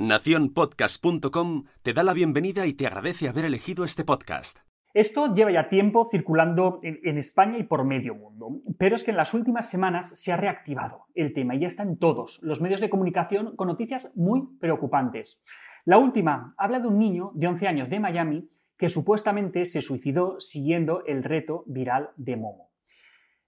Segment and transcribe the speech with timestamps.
[0.00, 4.60] Naciónpodcast.com te da la bienvenida y te agradece haber elegido este podcast.
[4.94, 9.18] Esto lleva ya tiempo circulando en, España y por medio mundo, pero es que en
[9.18, 12.88] las últimas semanas se ha reactivado el tema y ya están todos los medios de
[12.88, 15.42] comunicación con noticias muy preocupantes.
[15.84, 18.48] La última habla de un niño de 11 años de Miami
[18.78, 22.70] que supuestamente se suicidó siguiendo el reto viral de Momo.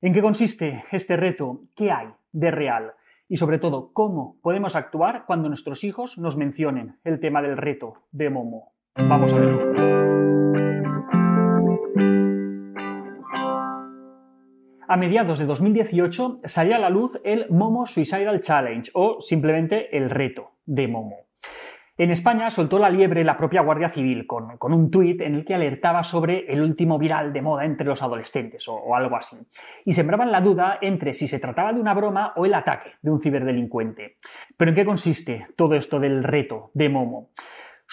[0.02, 1.62] ¿En qué consiste este reto?
[1.74, 2.92] ¿Qué hay de real?
[3.32, 7.94] Y sobre todo cómo podemos actuar cuando nuestros hijos nos mencionen el tema del reto
[8.10, 8.74] de Momo.
[8.94, 9.72] Vamos a verlo.
[14.86, 20.10] A mediados de 2018 salía a la luz el Momo Suicidal Challenge o simplemente el
[20.10, 21.16] reto de Momo.
[22.02, 25.54] En España soltó la liebre la propia Guardia Civil con, un tuit en el que
[25.54, 29.36] alertaba sobre el último viral de moda entre los adolescentes o, algo así.
[29.84, 33.08] Y sembraban la duda entre si se trataba de una broma o el ataque de
[33.08, 34.16] un ciberdelincuente.
[34.56, 37.30] ¿Pero en qué consiste todo esto del reto de Momo?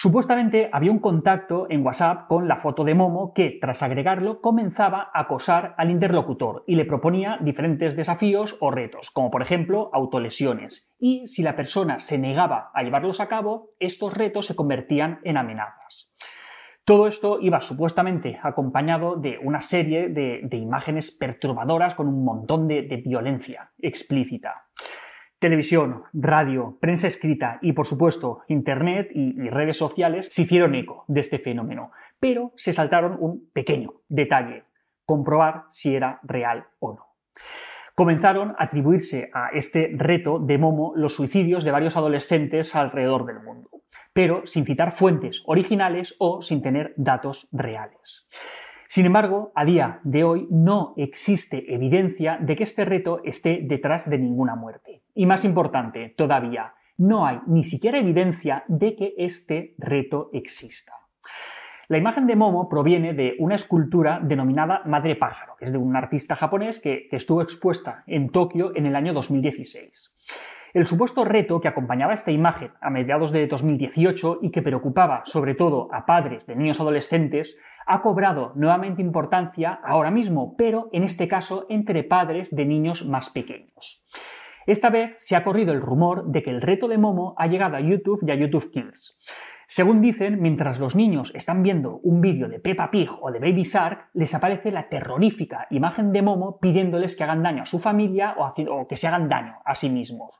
[0.02, 5.10] Supuestamente había un contacto en WhatsApp con la foto de Momo que, tras agregarlo, comenzaba
[5.12, 10.90] a acosar al interlocutor y le proponía diferentes desafíos o retos, como por ejemplo autolesiones.
[10.98, 15.36] Y si la persona se negaba a llevarlos a cabo, estos retos se convertían en
[15.36, 16.10] amenazas.
[16.86, 23.02] Todo esto iba supuestamente acompañado de una serie de, imágenes perturbadoras con un montón de
[23.04, 24.64] violencia explícita.
[25.40, 31.20] Televisión, radio, prensa escrita y, por supuesto, Internet y, redes sociales se hicieron eco de
[31.20, 34.64] este fenómeno, pero se saltaron un pequeño detalle,
[35.06, 37.06] comprobar si era real o no.
[37.94, 43.40] Comenzaron a atribuirse a este reto de Momo los suicidios de varios adolescentes alrededor del
[43.40, 43.70] mundo,
[44.12, 48.28] pero sin citar fuentes originales o sin tener datos reales.
[48.90, 54.10] Sin embargo, a día de hoy no existe evidencia de que este reto esté detrás
[54.10, 55.04] de ninguna muerte.
[55.14, 60.92] Y más importante todavía, no hay ni siquiera evidencia de que este reto exista.
[61.86, 65.94] La imagen de Momo proviene de una escultura denominada Madre Pájaro, que es de un
[65.94, 70.16] artista japonés que, estuvo expuesta en Tokio en el año 2016.
[70.72, 75.56] El supuesto reto que acompañaba esta imagen a mediados de 2018 y que preocupaba sobre
[75.56, 81.26] todo a padres de niños adolescentes ha cobrado nuevamente importancia ahora mismo, pero en este
[81.26, 84.04] caso entre padres de niños más pequeños.
[84.66, 87.76] Esta vez se ha corrido el rumor de que el reto de Momo ha llegado
[87.76, 89.18] a YouTube y a YouTube Kids.
[89.72, 93.62] Según dicen, mientras los niños están viendo un vídeo de Peppa Pig o de Baby
[93.62, 98.34] Shark, les aparece la terrorífica imagen de Momo pidiéndoles que hagan daño a su familia
[98.36, 100.34] o, que se hagan daño a sí mismos,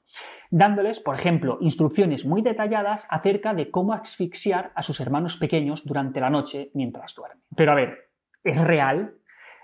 [0.50, 6.20] dándoles, por ejemplo, instrucciones muy detalladas acerca de cómo asfixiar a sus hermanos pequeños durante
[6.20, 7.44] la noche mientras duermen.
[7.54, 8.10] Pero a ver,
[8.42, 9.14] ¿es real?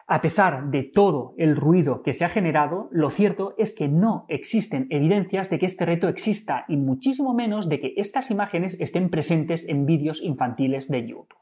[0.09, 4.25] A pesar de todo el ruido que se ha generado, lo cierto es que no
[4.29, 9.11] existen evidencias de que este reto exista y muchísimo menos de que estas imágenes estén
[9.11, 11.35] presentes en vídeos infantiles de YouTube.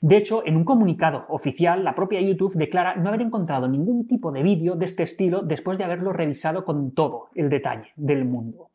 [0.00, 4.30] De hecho, en un comunicado oficial, la propia YouTube declara no haber encontrado ningún tipo
[4.30, 8.70] de vídeo de este estilo después de haberlo revisado con todo el detalle del mundo.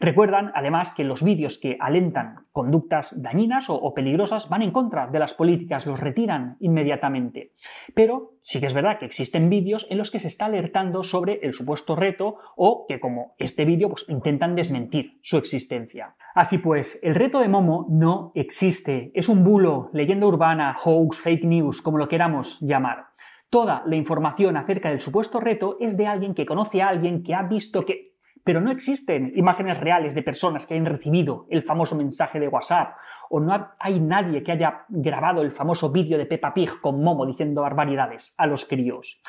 [0.00, 5.18] Recuerdan, además, que los vídeos que alentan conductas dañinas o, peligrosas van en contra de
[5.18, 7.52] las políticas, los retiran inmediatamente.
[7.94, 11.40] Pero sí que es verdad que existen vídeos en los que se está alertando sobre
[11.42, 16.16] el supuesto reto o que, como este vídeo, pues, intentan desmentir su existencia.
[16.34, 19.10] Así pues, el reto de Momo no existe.
[19.14, 23.06] Es un bulo, leyenda urbana, hoax, fake news, como lo queramos llamar.
[23.50, 27.34] Toda la información acerca del supuesto reto es de alguien que conoce a alguien que
[27.34, 28.11] ha visto que
[28.44, 32.96] pero no existen imágenes reales de personas que hayan recibido el famoso mensaje de WhatsApp,
[33.30, 37.26] o no hay nadie que haya grabado el famoso vídeo de Peppa Pig con Momo
[37.26, 39.20] diciendo barbaridades a los críos.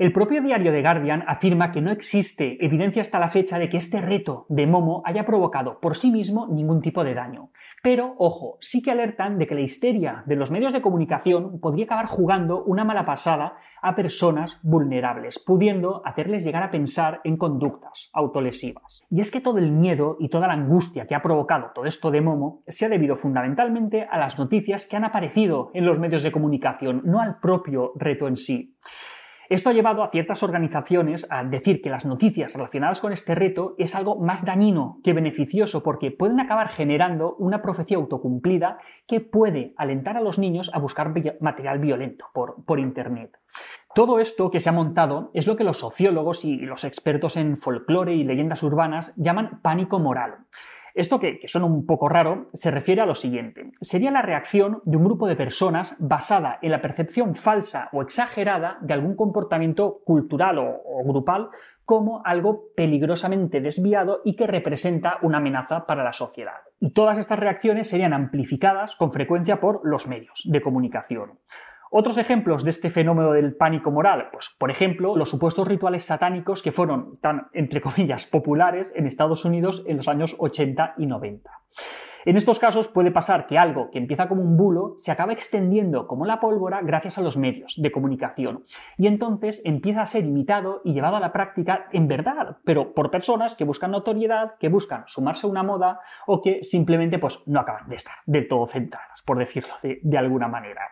[0.00, 3.76] El propio diario The Guardian afirma que no existe evidencia hasta la fecha de que
[3.76, 7.50] este reto de Momo haya provocado por sí mismo ningún tipo de daño.
[7.82, 11.84] Pero, ojo, sí que alertan de que la histeria de los medios de comunicación podría
[11.84, 18.08] acabar jugando una mala pasada a personas vulnerables, pudiendo hacerles llegar a pensar en conductas
[18.14, 21.84] autolesivas y es que todo el miedo y toda la angustia que ha provocado todo
[21.84, 25.98] esto de Momo se ha debido fundamentalmente a las noticias que han aparecido en los
[25.98, 28.78] medios de comunicación, no al propio reto en sí.
[29.50, 33.74] Esto ha llevado a ciertas organizaciones a decir que las noticias relacionadas con este reto
[33.78, 39.74] es algo más dañino que beneficioso porque pueden acabar generando una profecía autocumplida que puede
[39.76, 43.40] alentar a los niños a buscar material violento por, por Internet.
[43.92, 47.56] Todo esto que se ha montado es lo que los sociólogos y los expertos en
[47.56, 50.46] folclore y leyendas urbanas llaman pánico moral.
[50.94, 53.72] Esto que, suena un poco raro se refiere a lo siguiente.
[53.80, 58.78] Sería la reacción de un grupo de personas basada en la percepción falsa o exagerada
[58.80, 61.50] de algún comportamiento cultural o grupal
[61.84, 66.58] como algo peligrosamente desviado y que representa una amenaza para la sociedad.
[66.78, 71.40] Y todas estas reacciones serían amplificadas con frecuencia por los medios de comunicación.
[71.92, 76.62] Otros ejemplos de este fenómeno del pánico moral, pues por ejemplo, los supuestos rituales satánicos
[76.62, 81.50] que fueron tan, entre comillas, populares en Estados Unidos en los años 80 y 90.
[82.26, 86.06] En estos casos puede pasar que algo que empieza como un bulo se acaba extendiendo
[86.06, 88.64] como la pólvora gracias a los medios de comunicación
[88.98, 93.10] y entonces empieza a ser imitado y llevado a la práctica en verdad, pero por
[93.10, 97.60] personas que buscan notoriedad, que buscan sumarse a una moda o que simplemente pues, no
[97.60, 100.82] acaban de estar del todo centradas, por decirlo de, de alguna manera.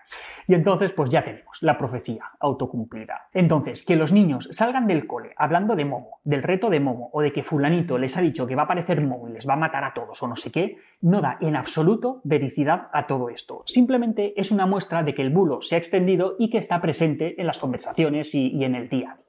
[0.46, 3.28] Y entonces pues ya tenemos la profecía autocumplida.
[3.34, 7.20] Entonces, que los niños salgan del cole hablando de Momo, del reto de Momo o
[7.20, 9.58] de que fulanito les ha dicho que va a aparecer Momo y les va a
[9.58, 13.62] matar a todos o no sé qué, no da en absoluto vericidad a todo esto.
[13.67, 17.41] Simplemente es una muestra de que el bulo se ha extendido y que está presente
[17.41, 19.25] en las conversaciones y, y en el día a día.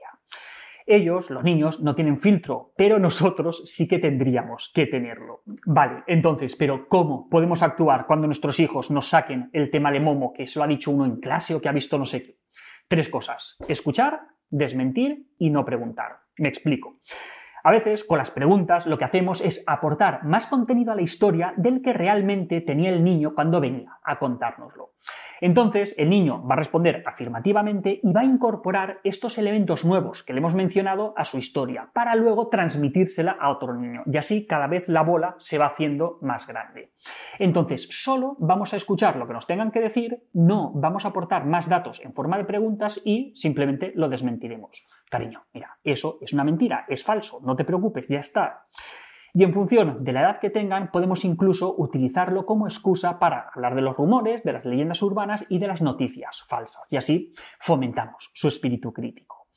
[0.91, 5.43] Ellos, los niños, no tienen filtro, pero nosotros sí que tendríamos que tenerlo.
[5.67, 10.33] Vale, entonces, pero ¿cómo podemos actuar cuando nuestros hijos nos saquen el tema de Momo,
[10.33, 12.39] que se lo ha dicho uno en clase o que ha visto no sé qué?
[12.87, 13.55] Tres cosas.
[13.67, 14.19] Escuchar,
[14.49, 16.21] desmentir y no preguntar.
[16.37, 17.01] Me explico.
[17.69, 21.53] A veces, con las preguntas, lo que hacemos es aportar más contenido a la historia
[21.55, 24.93] del que realmente tenía el niño cuando venía a contárnoslo.
[25.39, 30.33] Entonces, el niño va a responder afirmativamente y va a incorporar estos elementos nuevos que
[30.33, 34.01] le hemos mencionado a su historia, para luego transmitírsela a otro niño.
[34.11, 36.91] Y así cada vez la bola se va haciendo más grande.
[37.37, 41.45] Entonces, solo vamos a escuchar lo que nos tengan que decir, no vamos a aportar
[41.45, 44.83] más datos en forma de preguntas y simplemente lo desmentiremos.
[45.09, 48.67] Cariño, mira, eso es una mentira, es falso, no te preocupes, ya está.
[49.33, 53.75] Y en función de la edad que tengan, podemos incluso utilizarlo como excusa para hablar
[53.75, 56.83] de los rumores, de las leyendas urbanas y de las noticias falsas.
[56.89, 59.47] Y así fomentamos su espíritu crítico.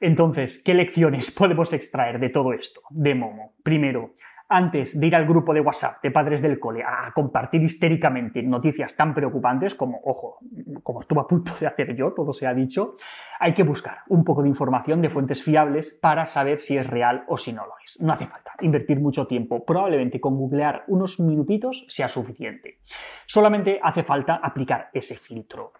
[0.00, 2.82] Entonces, ¿qué lecciones podemos extraer de todo esto?
[2.90, 3.54] De Momo.
[3.62, 4.14] Primero,
[4.54, 8.96] antes de ir al grupo de WhatsApp de padres del cole a compartir histéricamente noticias
[8.96, 10.38] tan preocupantes como, ojo,
[10.82, 12.96] como estuve a punto de hacer yo, todo se ha dicho,
[13.40, 17.24] hay que buscar un poco de información de fuentes fiables para saber si es real
[17.28, 18.00] o si no lo es.
[18.00, 22.78] No hace falta invertir mucho tiempo, probablemente con googlear unos minutitos sea suficiente.
[23.26, 25.72] Solamente hace falta aplicar ese filtro.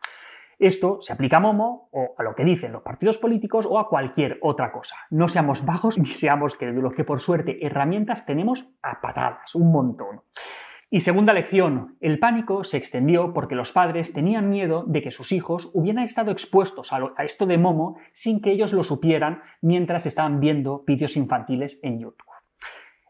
[0.58, 3.88] Esto se aplica a Momo o a lo que dicen los partidos políticos o a
[3.88, 4.96] cualquier otra cosa.
[5.10, 10.22] No seamos bajos ni seamos crédulos, que por suerte herramientas tenemos a patadas, un montón.
[10.90, 15.32] Y segunda lección, el pánico se extendió porque los padres tenían miedo de que sus
[15.32, 20.38] hijos hubieran estado expuestos a esto de Momo sin que ellos lo supieran mientras estaban
[20.38, 22.33] viendo vídeos infantiles en YouTube.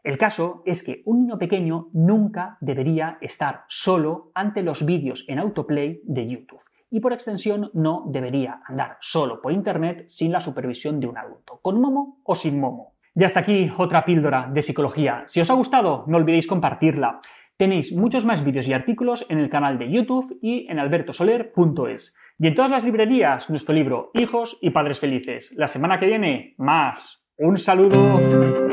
[0.05, 5.39] El caso es que un niño pequeño nunca debería estar solo ante los vídeos en
[5.39, 6.61] autoplay de YouTube
[6.91, 11.59] y por extensión no debería andar solo por Internet sin la supervisión de un adulto,
[11.59, 12.93] con Momo o sin Momo.
[13.15, 15.23] Y hasta aquí otra píldora de psicología.
[15.25, 17.19] Si os ha gustado, no olvidéis compartirla.
[17.57, 22.15] Tenéis muchos más vídeos y artículos en el canal de YouTube y en albertosoler.es.
[22.37, 25.51] Y en todas las librerías, nuestro libro Hijos y Padres Felices.
[25.57, 27.25] La semana que viene, más.
[27.39, 28.64] Un saludo.